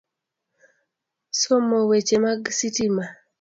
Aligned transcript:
Somo 1.41 1.77
weche 1.89 2.15
mag 2.23 2.41
sitima, 2.57 3.05